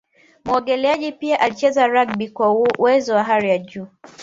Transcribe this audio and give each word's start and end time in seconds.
muogeleaji 0.45 1.11
pia 1.11 1.39
alicheza 1.39 1.87
rugby 1.87 2.29
kwa 2.29 2.49
uwezo 2.79 3.15
wa 3.15 3.23
hali 3.23 3.49
ya 3.49 3.57
juu 3.57 3.87